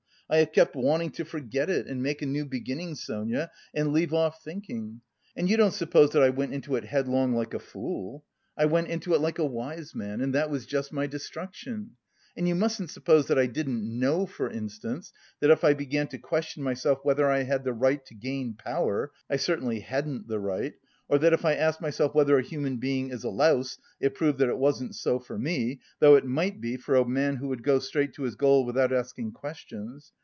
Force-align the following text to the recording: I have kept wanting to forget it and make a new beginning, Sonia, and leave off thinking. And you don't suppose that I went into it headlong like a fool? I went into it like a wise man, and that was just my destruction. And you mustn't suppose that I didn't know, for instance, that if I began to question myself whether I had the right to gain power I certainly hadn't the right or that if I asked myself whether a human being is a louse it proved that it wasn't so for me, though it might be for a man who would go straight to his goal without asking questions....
I 0.33 0.37
have 0.37 0.53
kept 0.53 0.77
wanting 0.77 1.09
to 1.09 1.25
forget 1.25 1.69
it 1.69 1.87
and 1.87 2.01
make 2.01 2.21
a 2.21 2.25
new 2.25 2.45
beginning, 2.45 2.95
Sonia, 2.95 3.51
and 3.73 3.91
leave 3.91 4.13
off 4.13 4.41
thinking. 4.41 5.01
And 5.35 5.49
you 5.49 5.57
don't 5.57 5.73
suppose 5.73 6.11
that 6.11 6.23
I 6.23 6.29
went 6.29 6.53
into 6.53 6.77
it 6.77 6.85
headlong 6.85 7.35
like 7.35 7.53
a 7.53 7.59
fool? 7.59 8.23
I 8.55 8.63
went 8.63 8.87
into 8.87 9.13
it 9.13 9.19
like 9.19 9.39
a 9.39 9.45
wise 9.45 9.93
man, 9.93 10.21
and 10.21 10.33
that 10.33 10.49
was 10.49 10.65
just 10.65 10.93
my 10.93 11.05
destruction. 11.05 11.97
And 12.37 12.47
you 12.47 12.55
mustn't 12.55 12.91
suppose 12.91 13.27
that 13.27 13.37
I 13.37 13.45
didn't 13.45 13.83
know, 13.83 14.25
for 14.25 14.49
instance, 14.49 15.11
that 15.41 15.49
if 15.51 15.65
I 15.65 15.73
began 15.73 16.07
to 16.07 16.17
question 16.17 16.63
myself 16.63 16.99
whether 17.03 17.29
I 17.29 17.43
had 17.43 17.65
the 17.65 17.73
right 17.73 18.05
to 18.05 18.15
gain 18.15 18.53
power 18.53 19.11
I 19.29 19.35
certainly 19.35 19.81
hadn't 19.81 20.29
the 20.29 20.39
right 20.39 20.75
or 21.09 21.17
that 21.19 21.33
if 21.33 21.43
I 21.43 21.55
asked 21.55 21.81
myself 21.81 22.15
whether 22.15 22.37
a 22.37 22.41
human 22.41 22.77
being 22.77 23.09
is 23.11 23.25
a 23.25 23.29
louse 23.29 23.77
it 23.99 24.15
proved 24.15 24.39
that 24.39 24.47
it 24.47 24.57
wasn't 24.57 24.95
so 24.95 25.19
for 25.19 25.37
me, 25.37 25.81
though 25.99 26.15
it 26.15 26.23
might 26.25 26.61
be 26.61 26.77
for 26.77 26.95
a 26.95 27.03
man 27.03 27.35
who 27.35 27.49
would 27.49 27.63
go 27.63 27.79
straight 27.79 28.13
to 28.13 28.23
his 28.23 28.35
goal 28.35 28.63
without 28.63 28.93
asking 28.93 29.33
questions.... 29.33 30.13